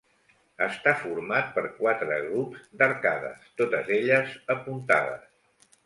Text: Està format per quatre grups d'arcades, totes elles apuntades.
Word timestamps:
Està 0.67 0.93
format 1.01 1.51
per 1.59 1.65
quatre 1.83 2.17
grups 2.29 2.65
d'arcades, 2.83 3.47
totes 3.63 3.97
elles 4.01 4.37
apuntades. 4.59 5.33